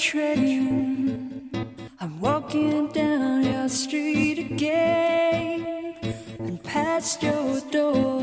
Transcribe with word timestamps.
train. 0.00 1.50
I'm 2.00 2.20
walking 2.20 2.88
down 2.88 3.44
your 3.44 3.68
street 3.68 4.38
again 4.38 5.94
and 6.38 6.62
past 6.62 7.22
your 7.22 7.60
door. 7.70 8.19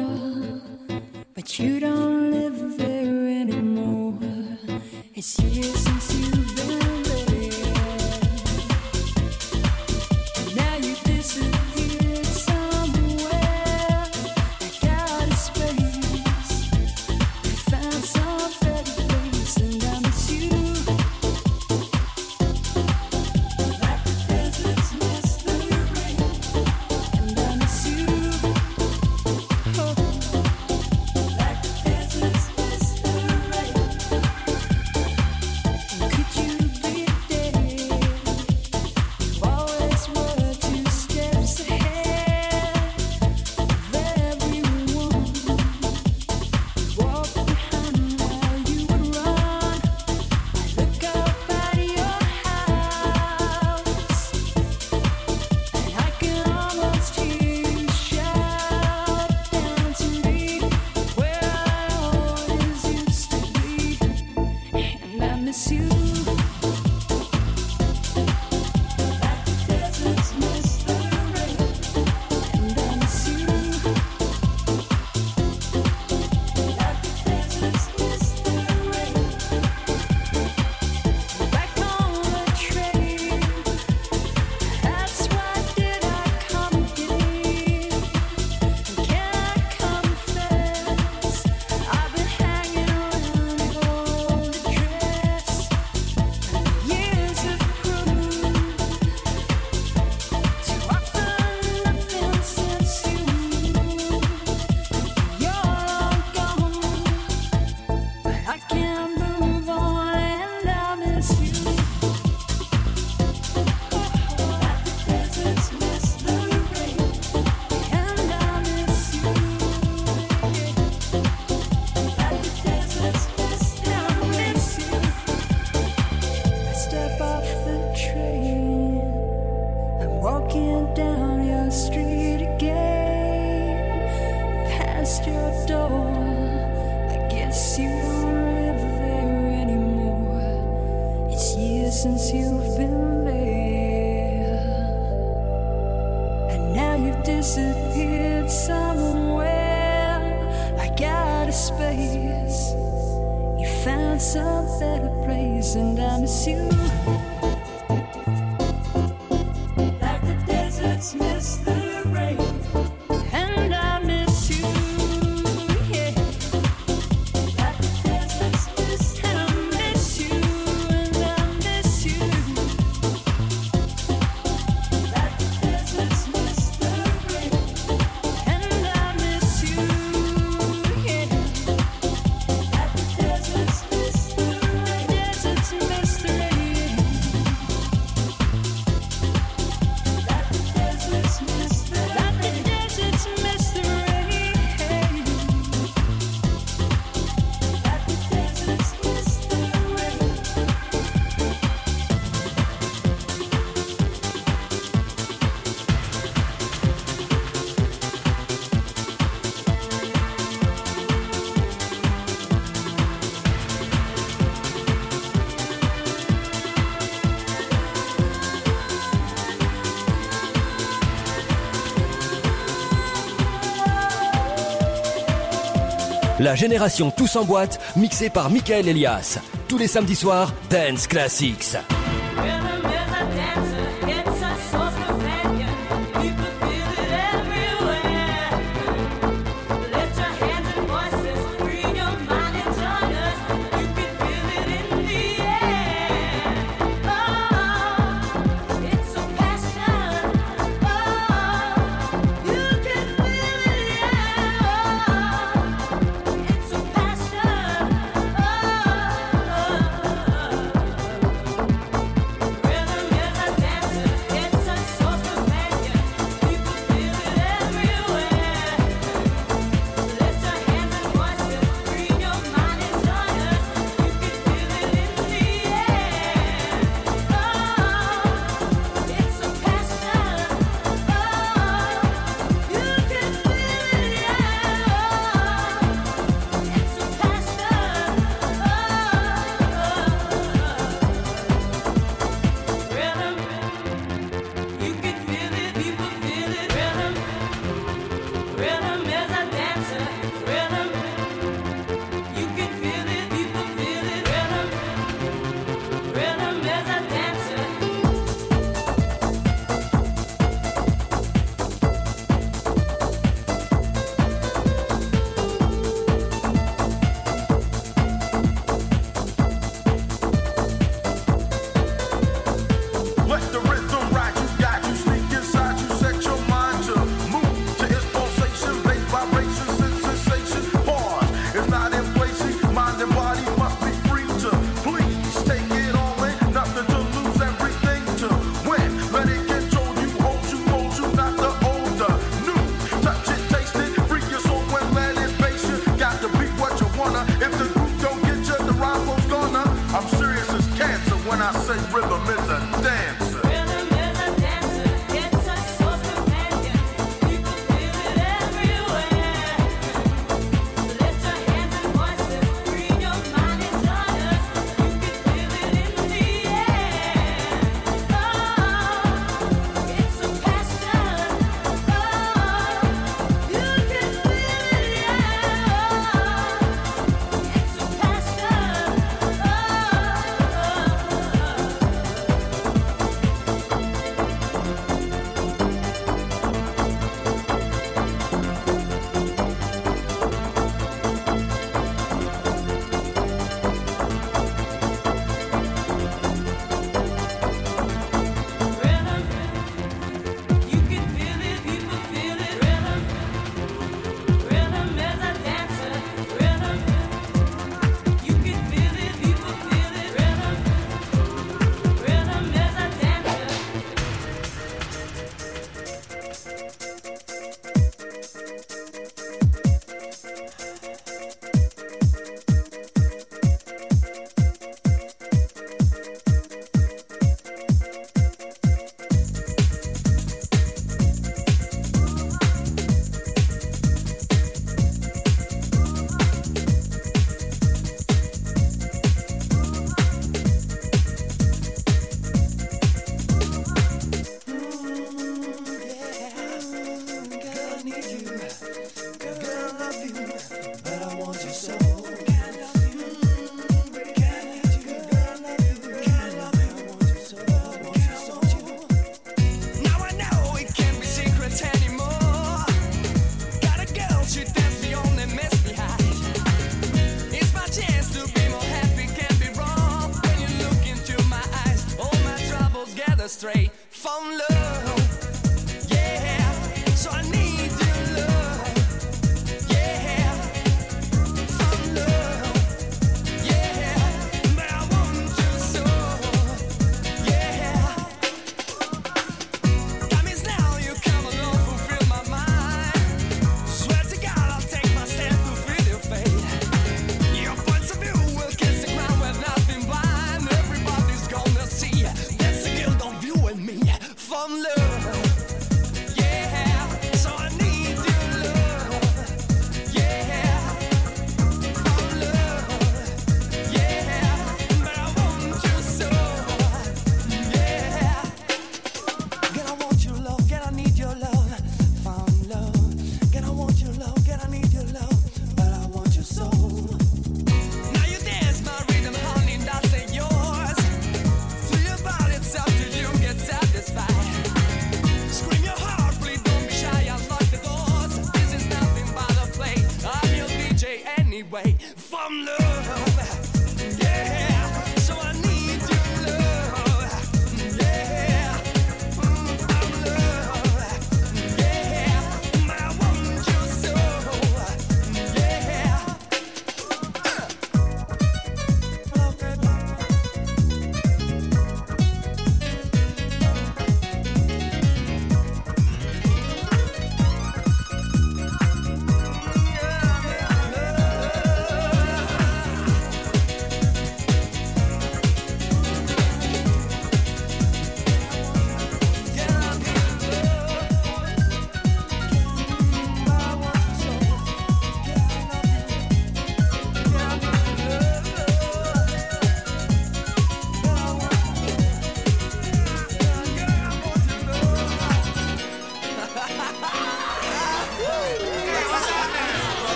la 226.40 226.56
génération 226.56 227.12
Tous 227.12 227.36
en 227.36 227.44
boîte, 227.44 227.80
mixée 227.96 228.30
par 228.30 228.50
Michael 228.50 228.88
Elias. 228.88 229.40
Tous 229.68 229.78
les 229.78 229.88
samedis 229.88 230.16
soirs, 230.16 230.54
Dance 230.70 231.08
Classics. 231.08 231.78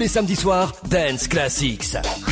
Les 0.00 0.08
samedis 0.08 0.36
soirs, 0.36 0.72
Dance 0.88 1.28
Classics. 1.28 2.29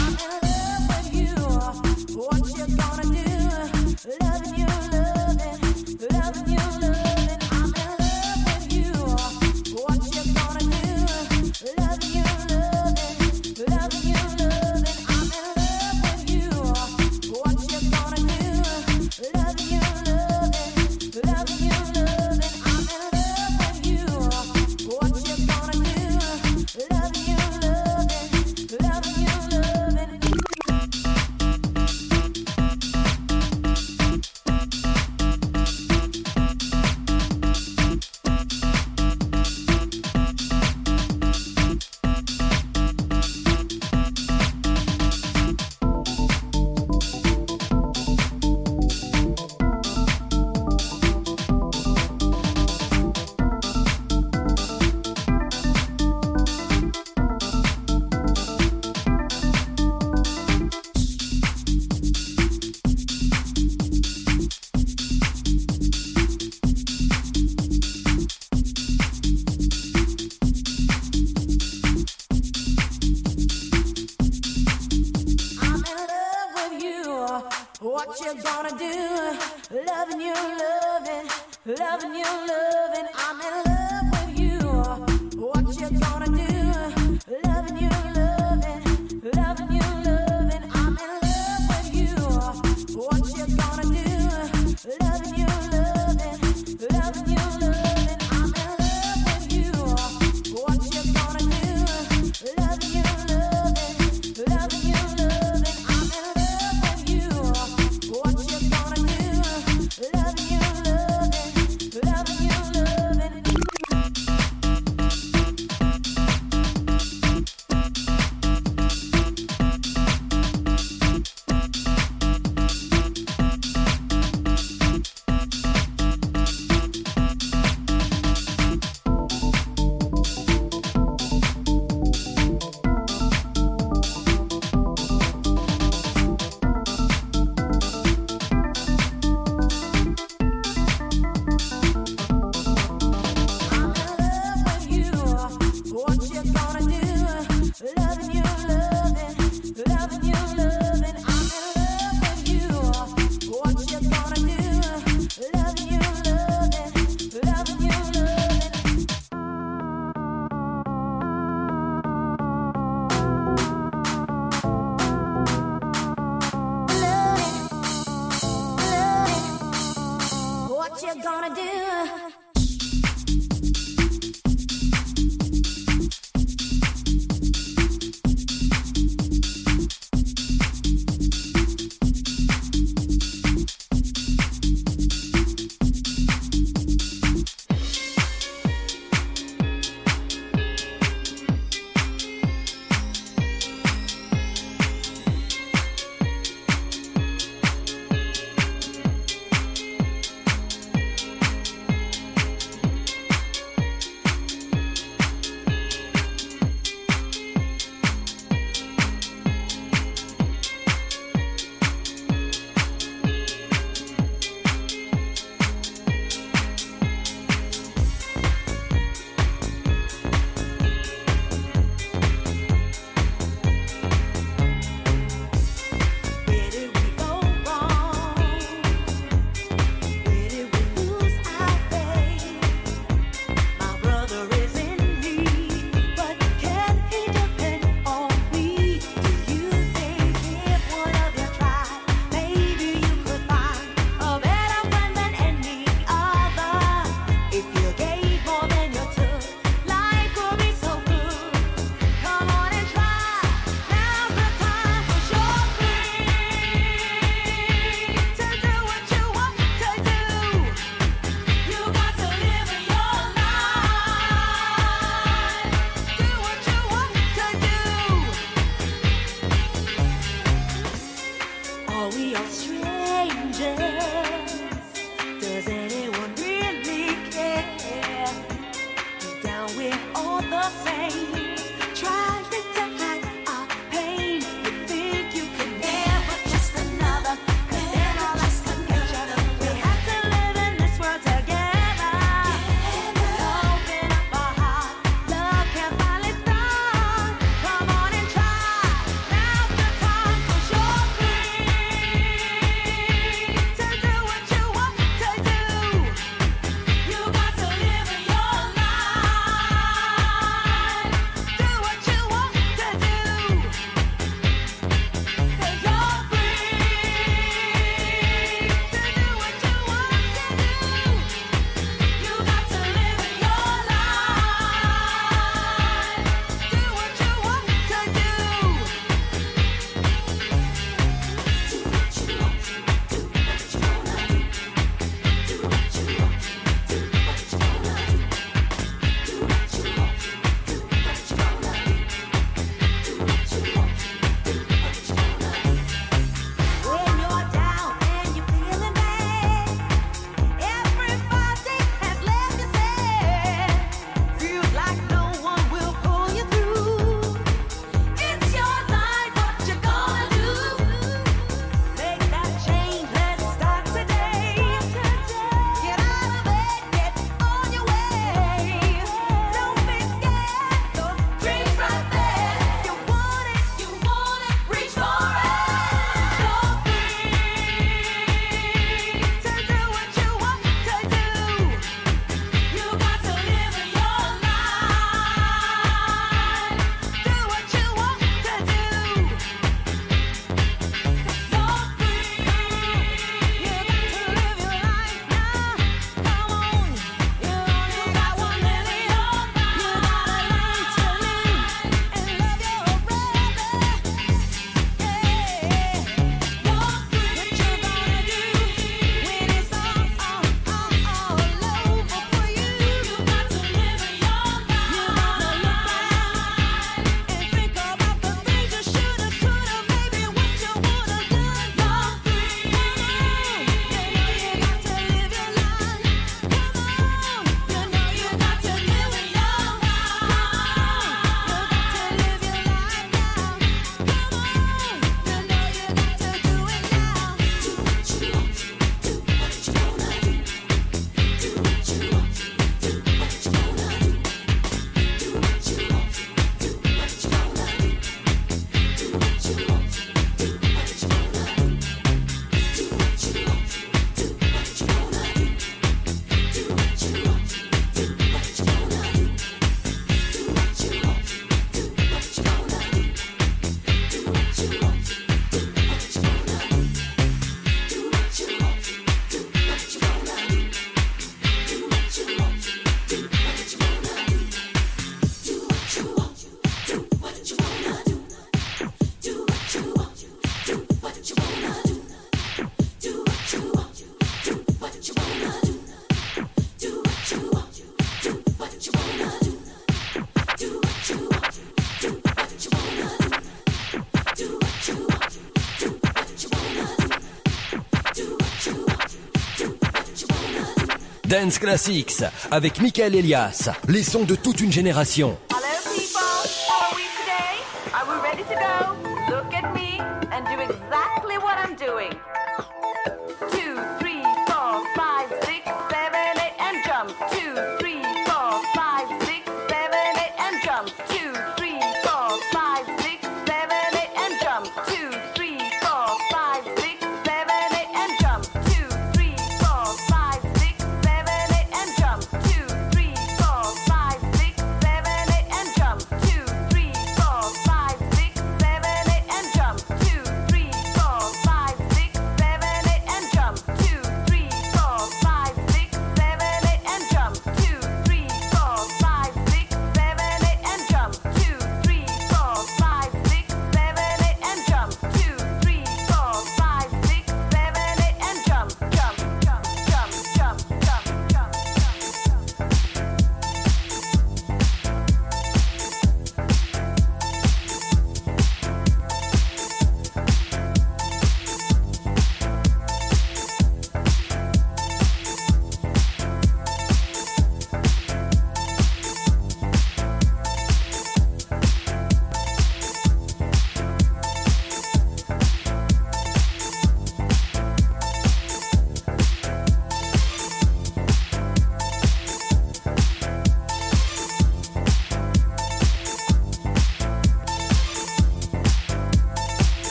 Classics 501.56 502.22
avec 502.50 502.80
Michael 502.80 503.14
Elias, 503.14 503.70
les 503.88 504.02
sons 504.02 504.24
de 504.24 504.34
toute 504.34 504.60
une 504.60 504.72
génération. 504.72 505.38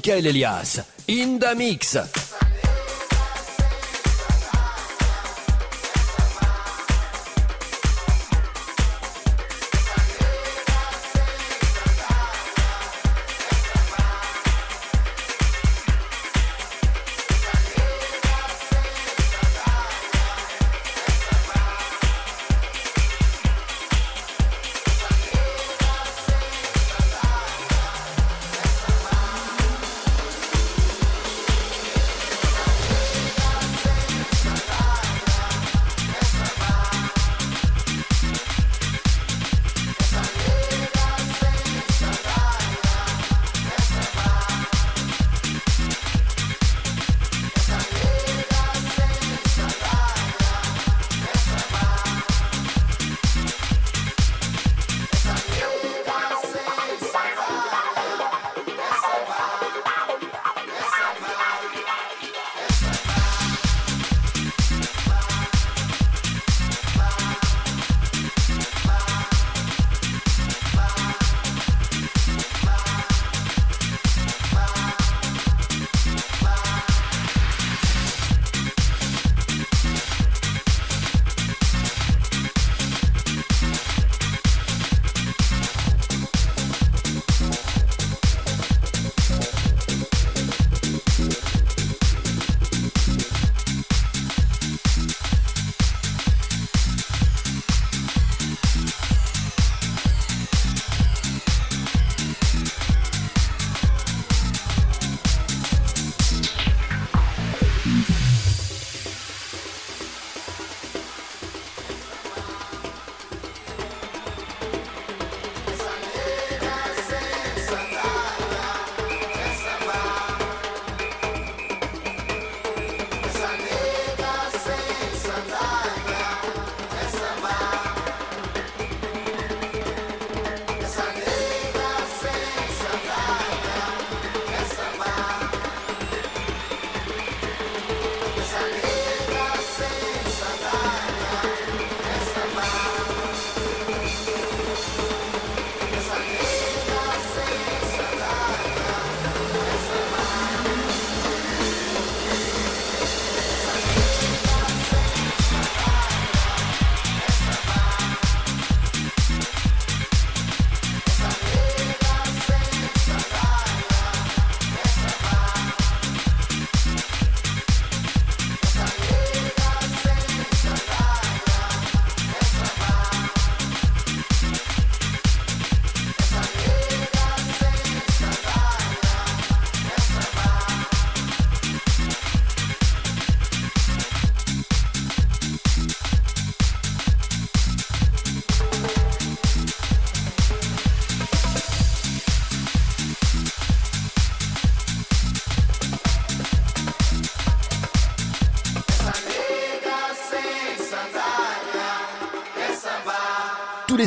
Michael 0.00 0.28
Elias. 0.28 0.80
In 1.08 1.38
the 1.38 1.54
Mix. 1.54 2.19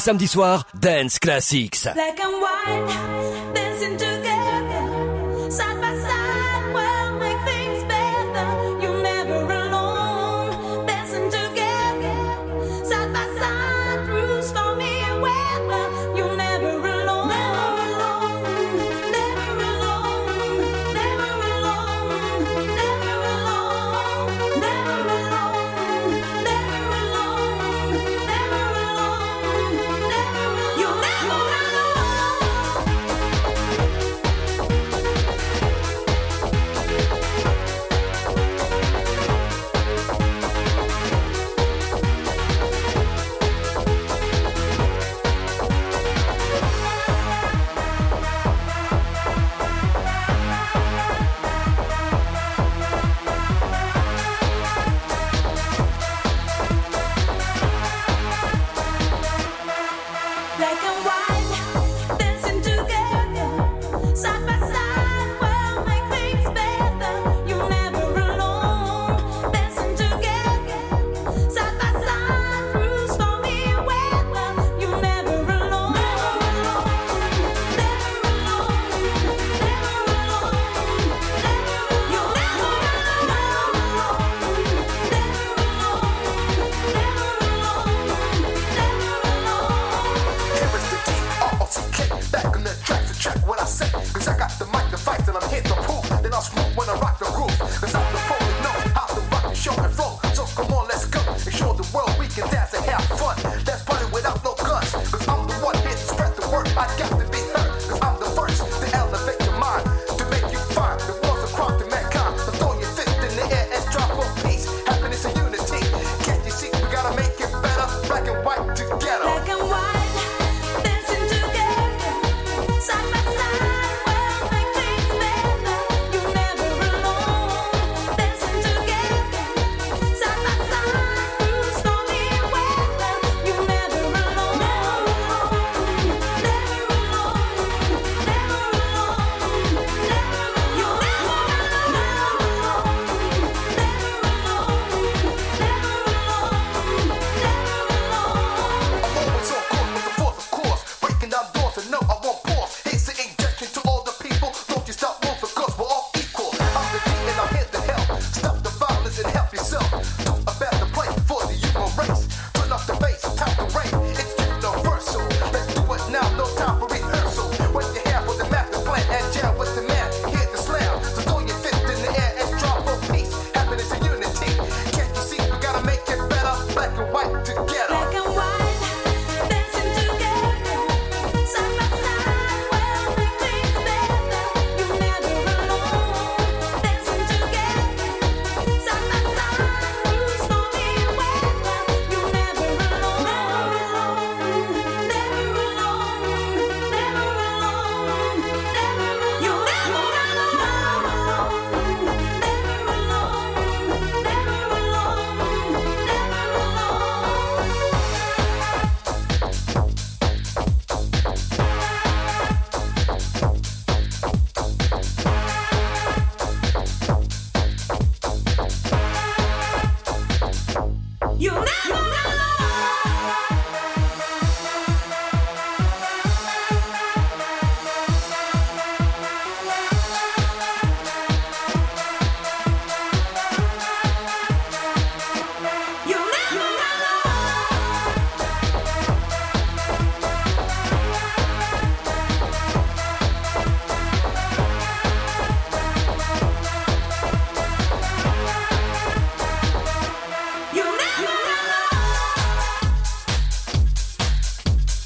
Samedi 0.04 0.28
soir, 0.28 0.66
Dance 0.74 1.18
Classics. 1.18 1.88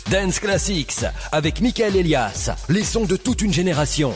Dance 0.09 0.39
Classics 0.39 1.03
avec 1.33 1.59
Michael 1.59 1.97
Elias, 1.97 2.51
les 2.69 2.83
sons 2.83 3.03
de 3.05 3.17
toute 3.17 3.41
une 3.41 3.51
génération. 3.51 4.13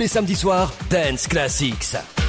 Les 0.00 0.08
samedis 0.08 0.36
soirs, 0.36 0.72
Dance 0.88 1.28
Classics. 1.28 2.19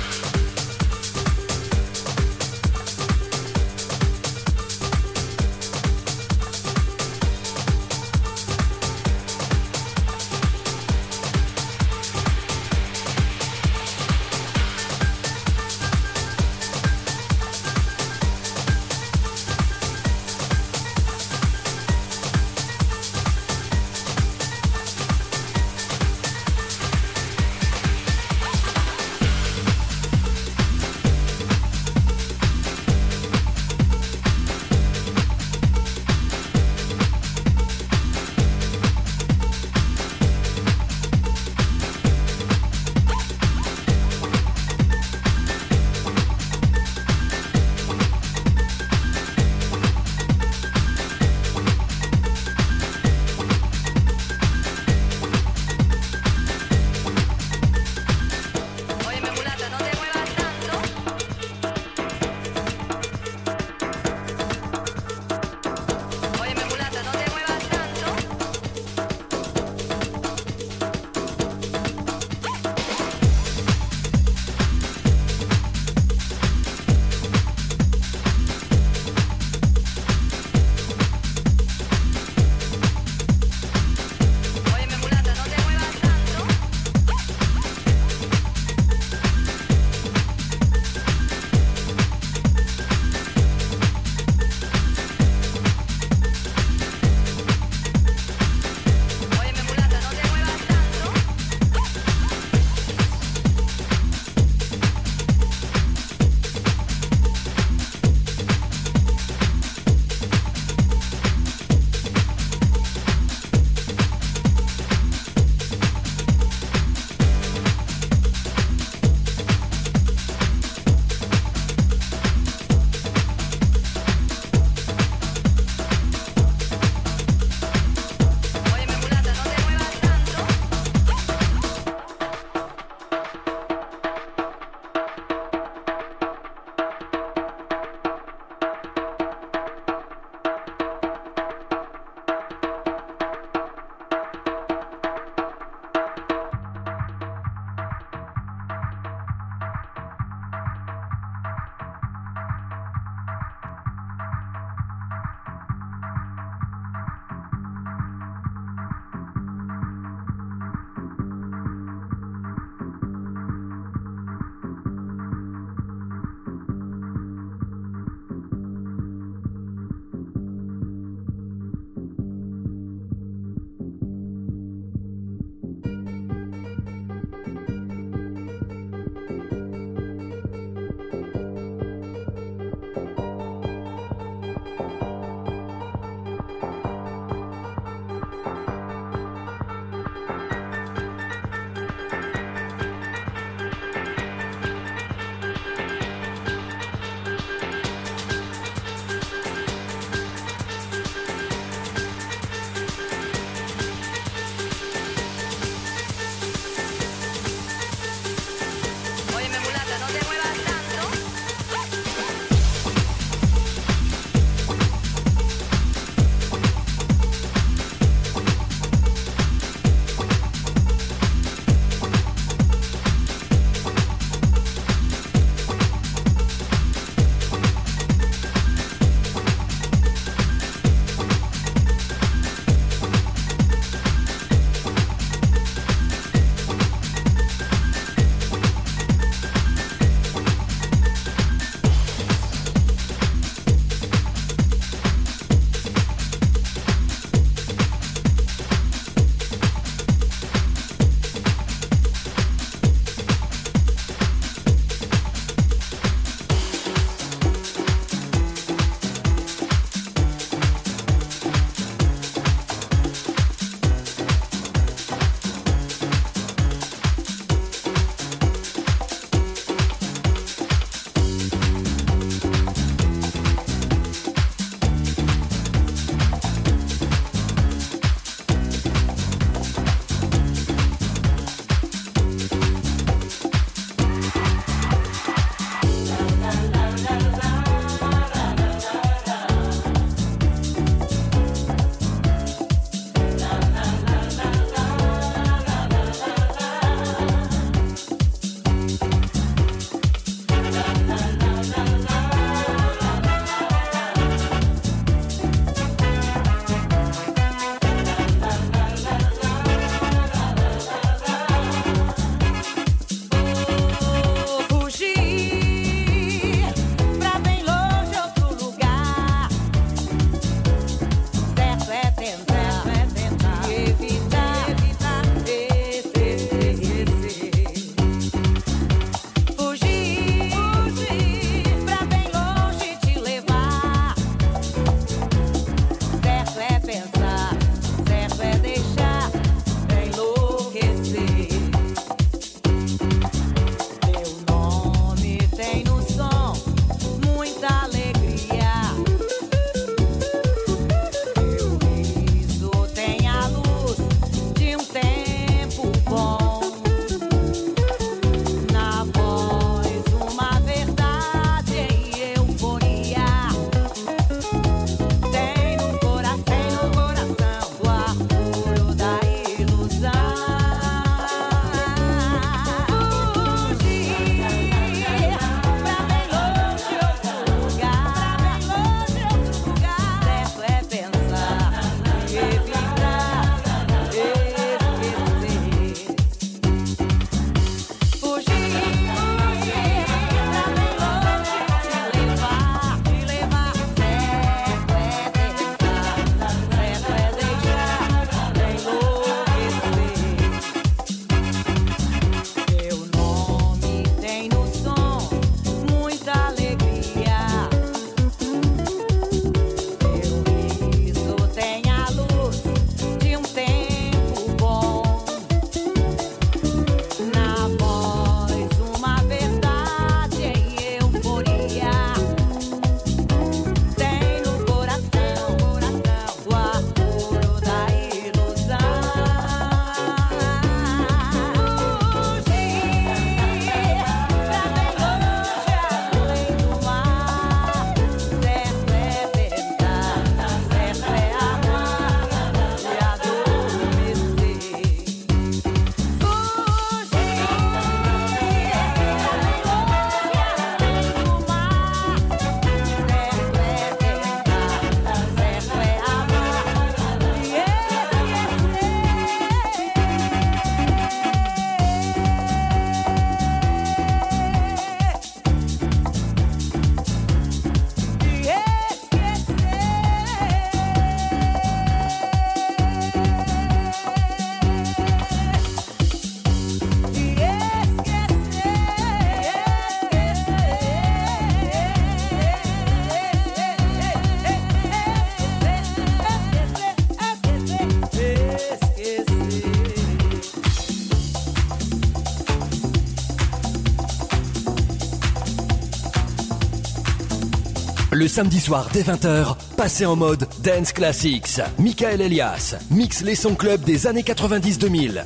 Samedi 498.42 498.60
soir 498.60 498.90
dès 498.92 499.04
20h, 499.04 499.56
passez 499.78 500.04
en 500.04 500.16
mode 500.16 500.48
Dance 500.64 500.94
Classics. 500.94 501.62
Michael 501.78 502.22
Elias 502.22 502.76
mixe 502.90 503.22
les 503.22 503.36
sons 503.36 503.54
club 503.54 503.84
des 503.84 504.08
années 504.08 504.24
90-2000. 504.24 505.26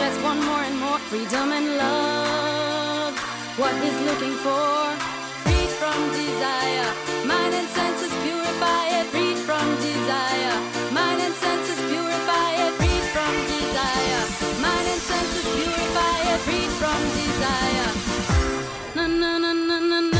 just 0.00 0.22
want 0.22 0.40
more 0.46 0.62
and 0.68 0.78
more 0.80 0.98
freedom 1.10 1.52
and 1.52 1.66
love. 1.76 3.12
What 3.60 3.74
is 3.88 3.96
looking 4.08 4.34
for, 4.46 4.72
freed 5.44 5.72
from 5.80 5.98
desire, 6.20 6.88
mind 7.28 7.52
and 7.60 7.68
senses 7.78 8.12
purify 8.24 8.84
it, 8.98 9.06
freed 9.12 9.38
from 9.48 9.66
desire, 9.88 10.56
mind 10.98 11.20
and 11.26 11.34
senses 11.44 11.80
purify 11.90 12.48
it, 12.64 12.72
freed 12.80 13.06
from 13.14 13.32
desire, 13.54 14.22
mind 14.64 14.86
and 14.92 15.02
senses 15.10 15.46
purify 15.56 16.16
it, 16.32 16.40
freed 16.46 16.72
from 16.80 17.00
desire. 17.20 17.90
Na 18.96 19.04
na 19.06 19.32
na 19.44 19.52
na 19.52 20.00
na 20.10 20.19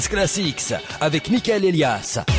Classics 0.00 0.74
avec 1.00 1.30
Michael 1.30 1.64
Elias. 1.64 2.35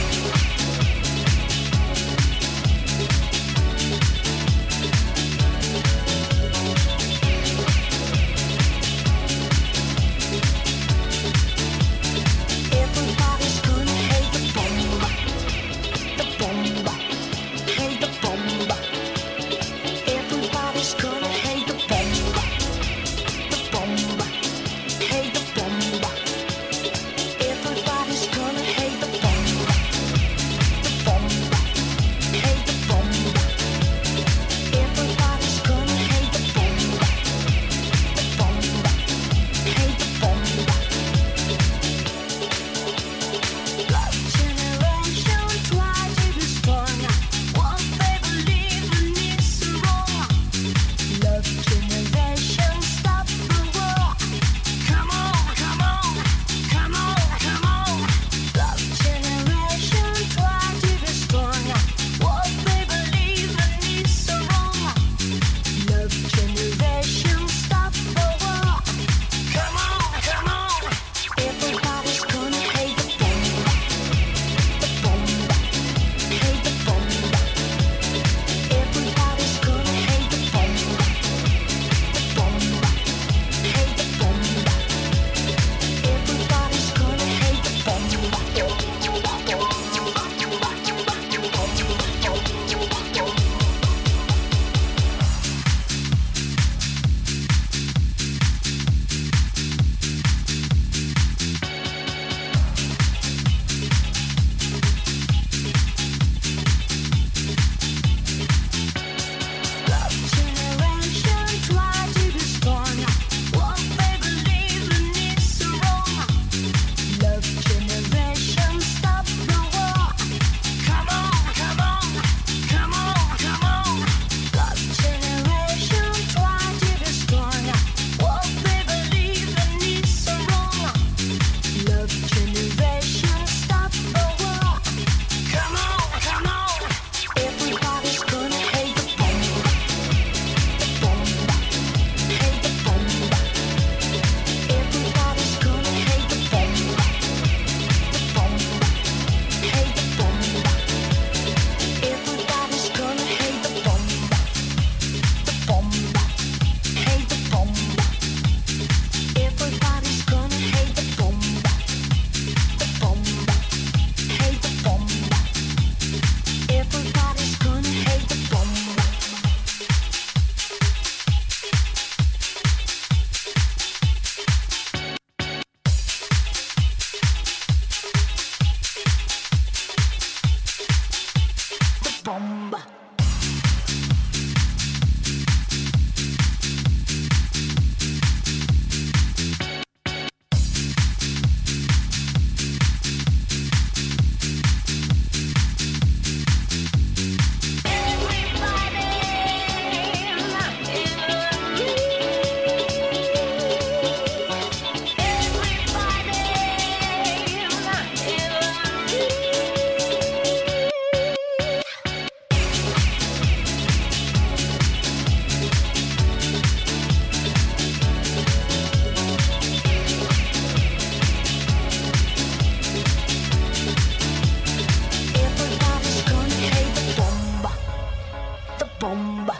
bomb. 229.00 229.52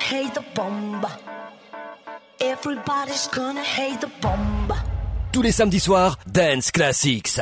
Hate 0.00 0.34
the 0.34 0.44
bomb. 0.54 1.06
Everybody's 2.40 3.28
gonna 3.28 3.62
hate 3.62 4.00
the 4.00 4.10
bomb. 4.20 4.72
Tous 5.32 5.42
les 5.42 5.52
samedis 5.52 5.80
soirs, 5.80 6.16
Dance 6.26 6.70
Classics. 6.70 7.40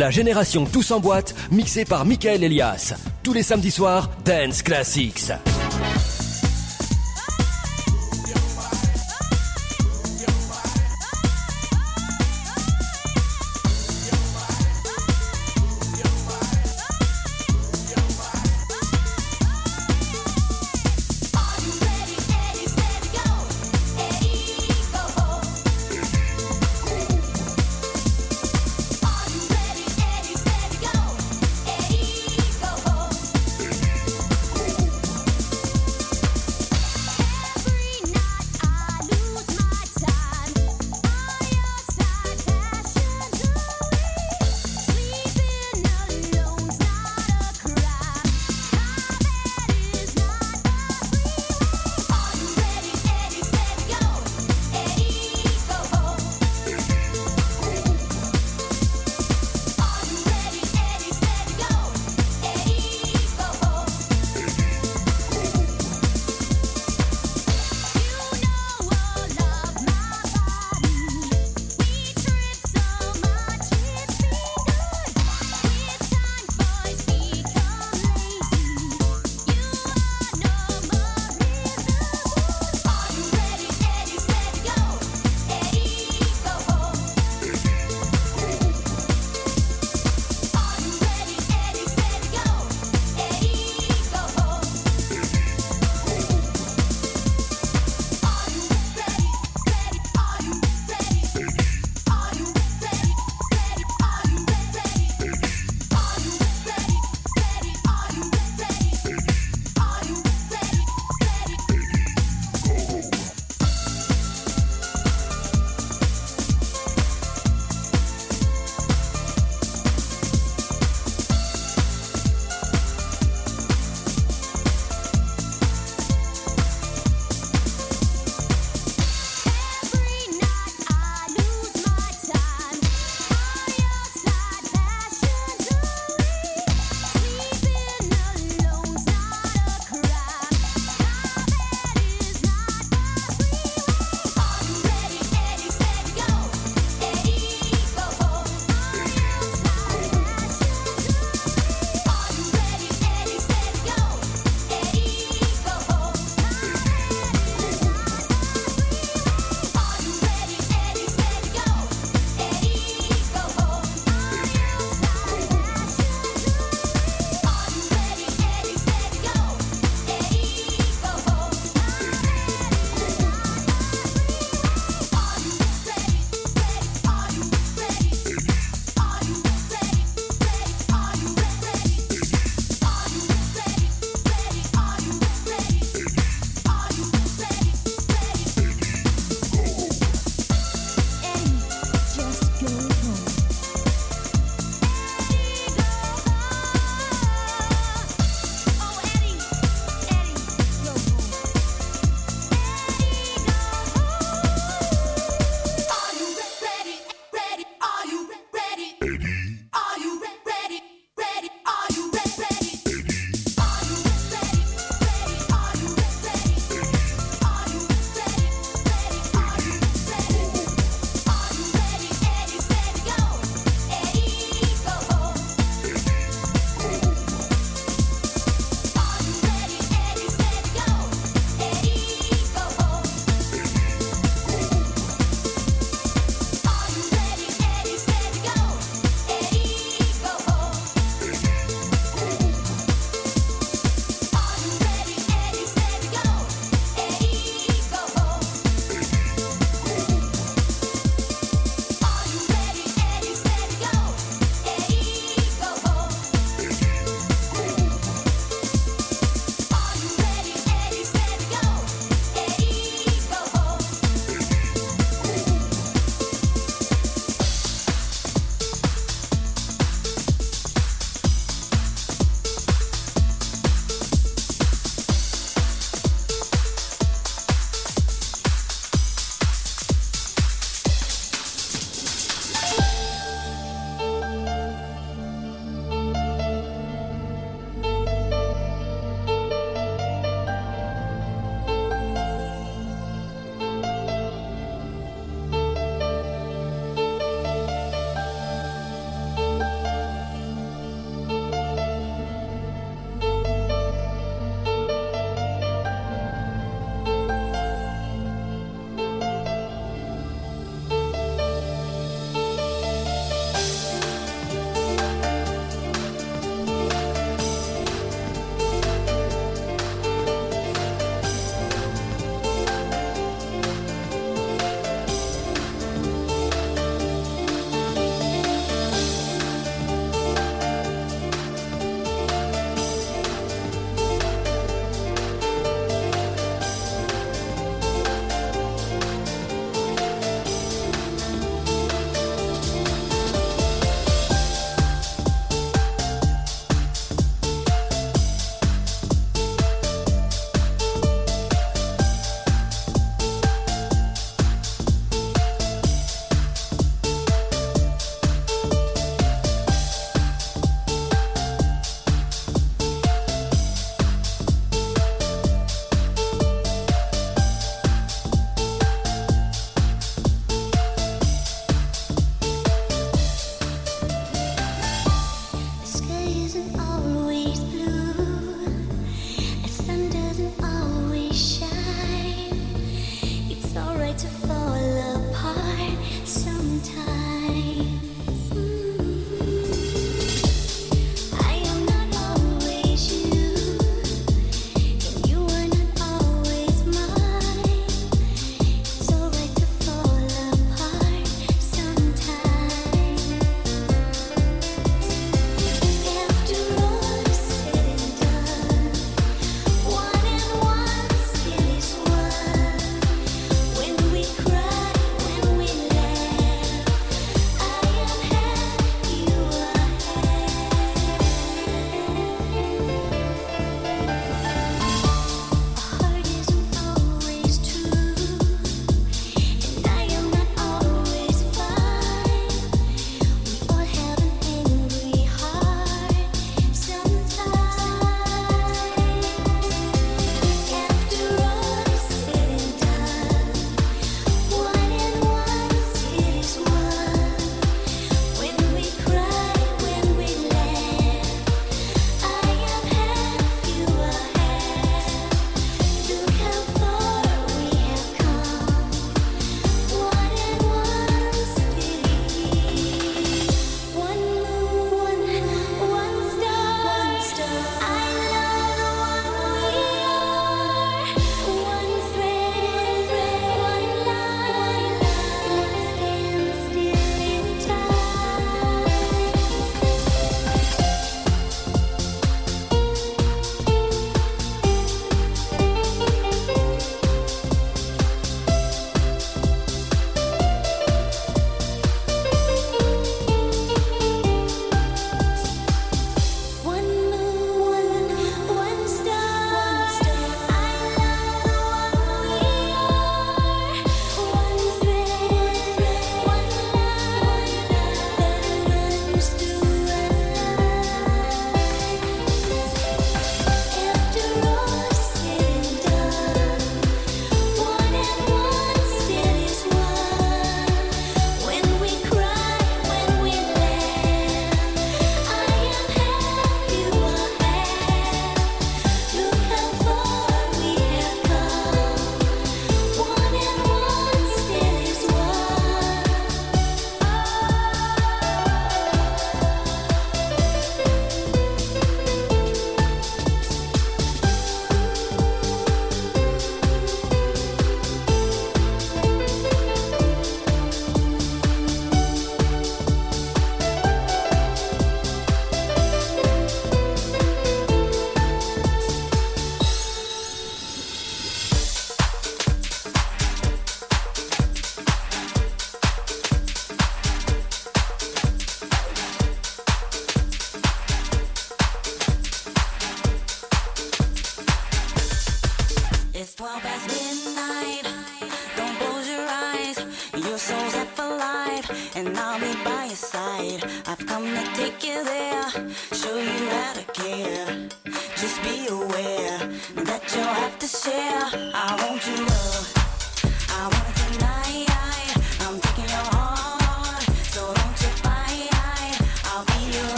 la 0.00 0.10
génération 0.10 0.64
Tous 0.64 0.90
en 0.92 0.98
boîte, 0.98 1.34
mixée 1.52 1.84
par 1.84 2.06
Michael 2.06 2.42
Elias. 2.42 2.94
Tous 3.22 3.34
les 3.34 3.42
samedis 3.42 3.70
soirs, 3.70 4.08
Dance 4.24 4.62
Classics. 4.62 5.30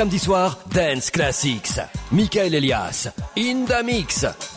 Samedis 0.00 0.22
soirs, 0.24 0.56
Dance 0.72 1.10
Classics. 1.10 1.78
Michael 2.10 2.54
Elias, 2.54 3.12
in 3.36 3.66
mix. 3.84 4.49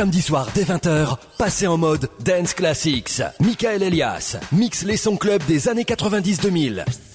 Samedi 0.00 0.22
soir 0.22 0.48
dès 0.54 0.64
20h, 0.64 1.18
passez 1.36 1.66
en 1.66 1.76
mode 1.76 2.08
Dance 2.24 2.54
Classics. 2.54 3.20
Michael 3.38 3.82
Elias 3.82 4.38
mixe 4.50 4.82
les 4.84 4.96
sons 4.96 5.18
club 5.18 5.42
des 5.46 5.68
années 5.68 5.82
90-2000. 5.82 7.09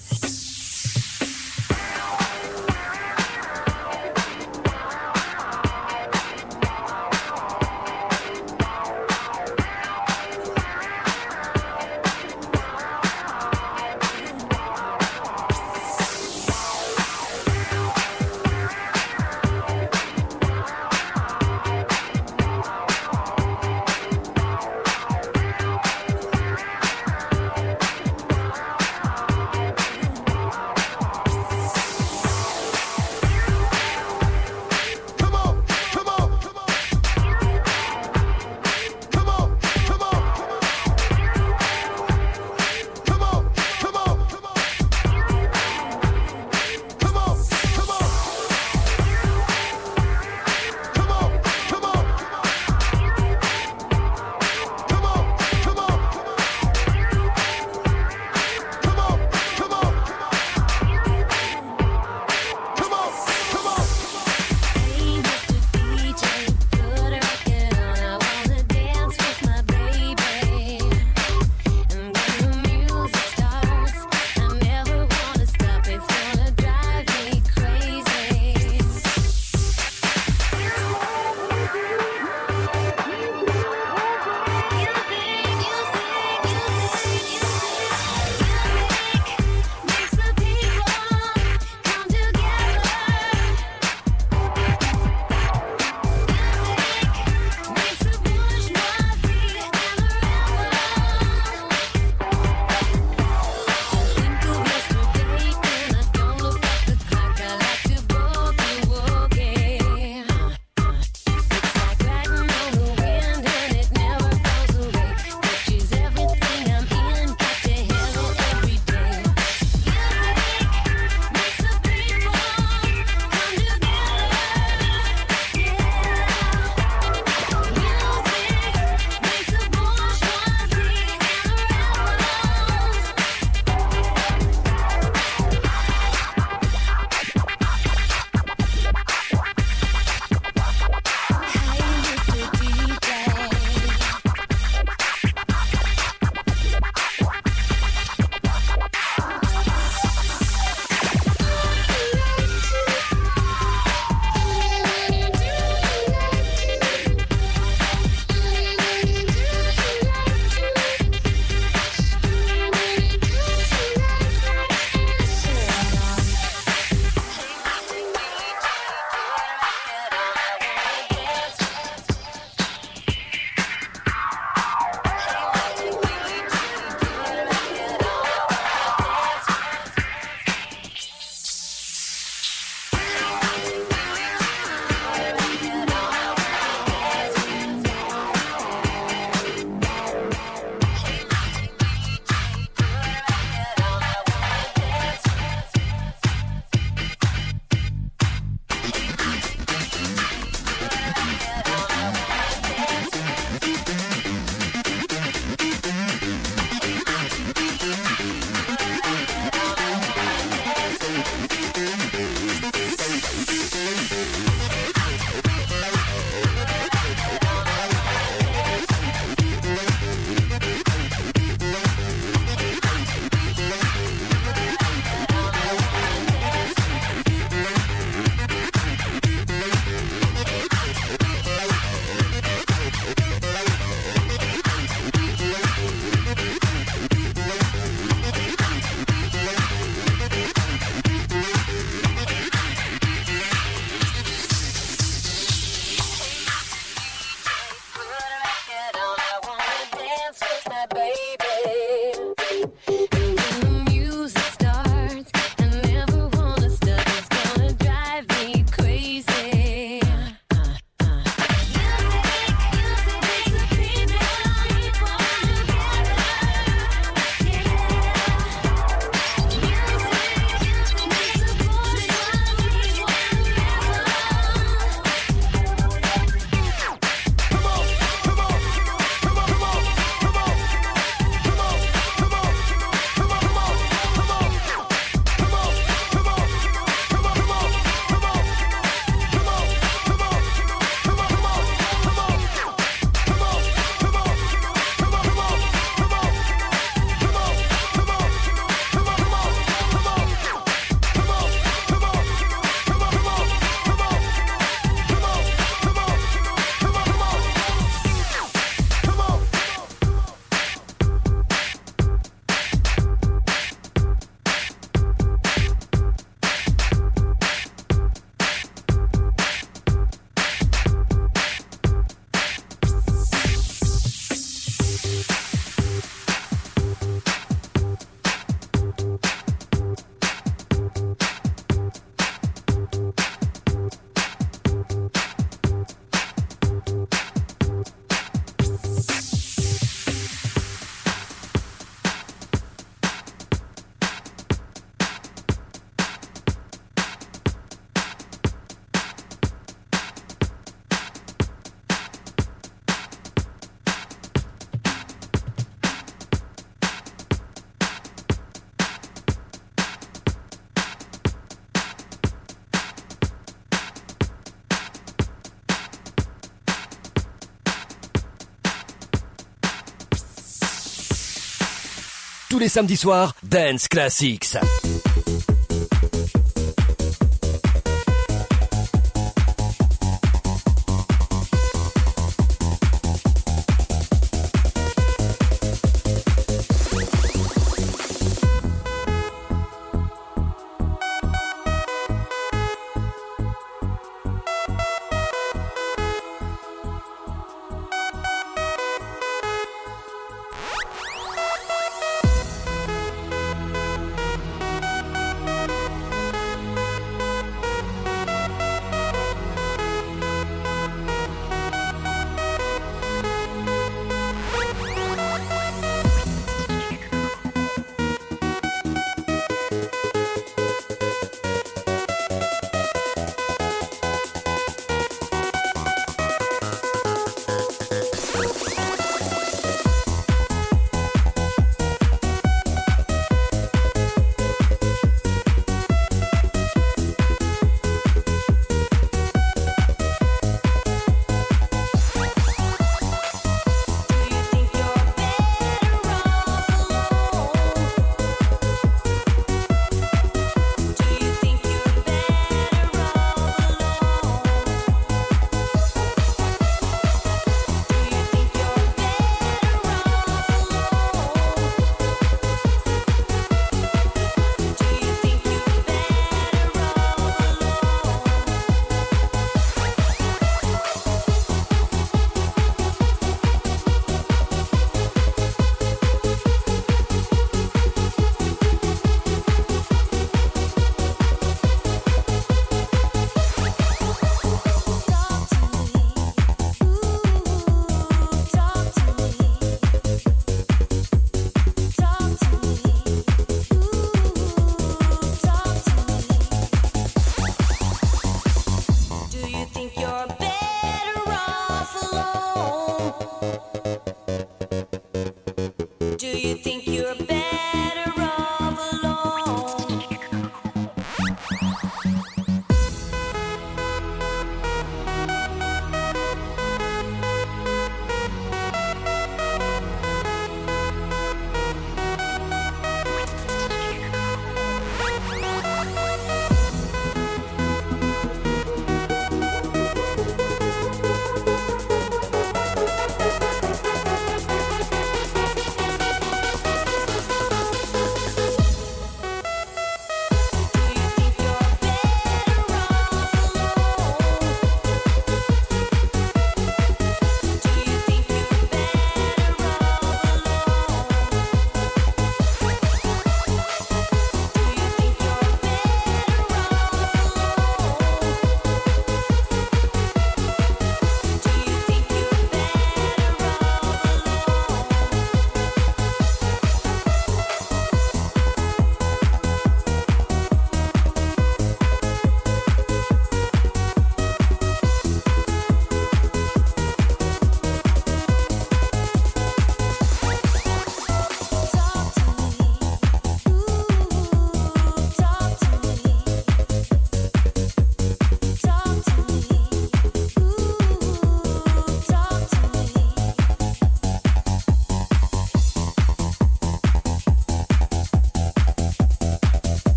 Les 372.66 372.70
samedis 372.70 372.96
soirs, 372.96 373.32
Dance 373.44 373.86
Classics. 373.86 374.56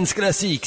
svensk 0.00 0.16
klassik. 0.16 0.64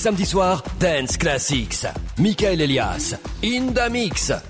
Samedis 0.00 0.30
soirs, 0.32 0.62
Dance 0.78 1.16
Classics. 1.18 1.86
Michael 2.18 2.62
Elias, 2.62 3.14
in 3.42 3.74
the 3.74 3.88
mix. 3.90 4.49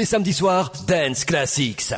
Les 0.00 0.06
samedis 0.06 0.32
soirs, 0.32 0.72
Dance 0.86 1.26
Classics. 1.26 1.92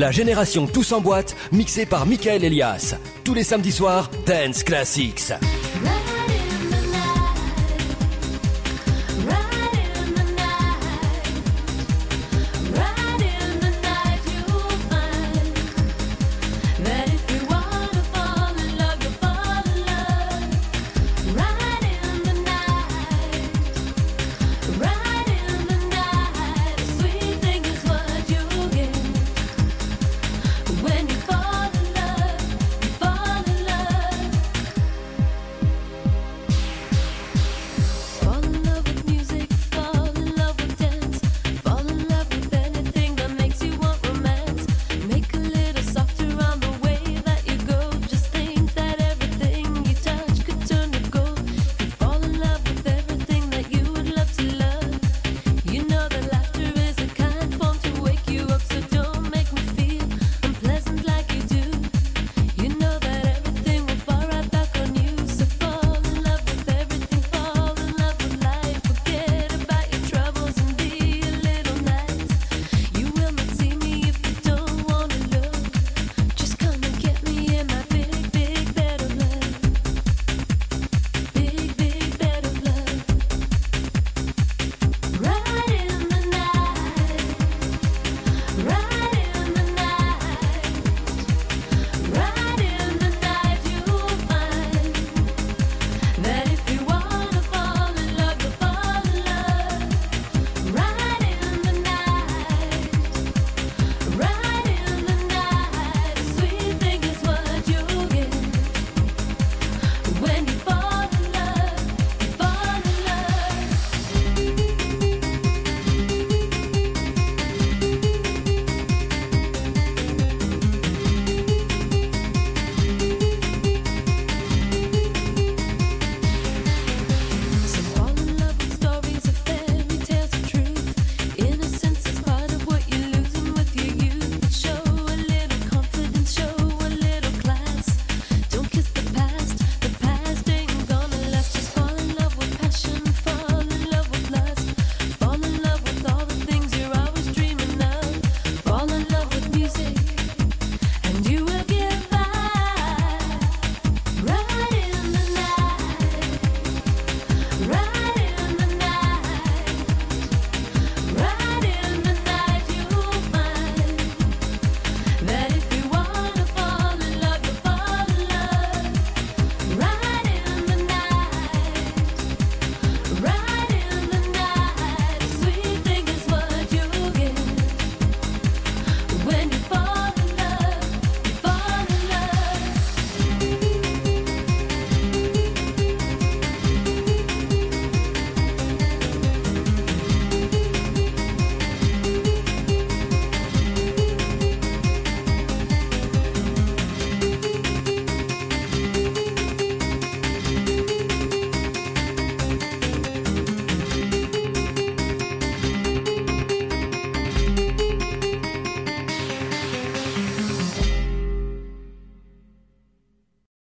La 0.00 0.10
génération 0.10 0.66
Tous 0.66 0.92
en 0.92 1.02
boîte, 1.02 1.36
mixée 1.52 1.84
par 1.84 2.06
Michael 2.06 2.42
Elias. 2.42 2.94
Tous 3.22 3.34
les 3.34 3.44
samedis 3.44 3.70
soirs, 3.70 4.10
Dance 4.24 4.62
Classics. 4.62 5.34